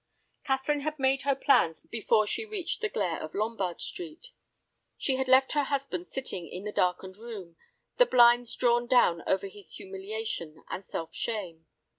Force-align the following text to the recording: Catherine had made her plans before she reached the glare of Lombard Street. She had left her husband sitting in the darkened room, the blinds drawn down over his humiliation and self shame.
Catherine 0.45 0.79
had 0.79 0.97
made 0.97 1.21
her 1.21 1.35
plans 1.35 1.81
before 1.81 2.25
she 2.25 2.43
reached 2.43 2.81
the 2.81 2.89
glare 2.89 3.21
of 3.21 3.35
Lombard 3.35 3.79
Street. 3.81 4.29
She 4.97 5.17
had 5.17 5.27
left 5.27 5.51
her 5.51 5.65
husband 5.65 6.09
sitting 6.09 6.47
in 6.49 6.63
the 6.63 6.71
darkened 6.71 7.17
room, 7.17 7.55
the 7.97 8.07
blinds 8.07 8.55
drawn 8.55 8.87
down 8.87 9.21
over 9.27 9.45
his 9.45 9.73
humiliation 9.75 10.63
and 10.71 10.87
self 10.87 11.13
shame. 11.13 11.67